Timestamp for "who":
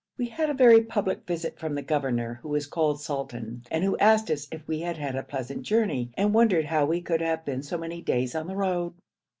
2.41-2.55, 3.83-3.99